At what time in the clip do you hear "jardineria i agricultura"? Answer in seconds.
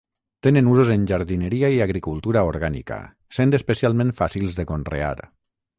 1.11-2.45